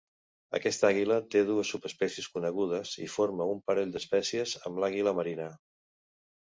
[0.59, 5.57] Aquesta àguila té dues subespècies conegudes i forma un parell d'espècies amb l'àguila marina.